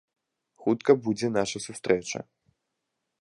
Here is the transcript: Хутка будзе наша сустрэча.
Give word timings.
Хутка 0.61 0.95
будзе 1.07 1.27
наша 1.37 1.57
сустрэча. 1.67 2.19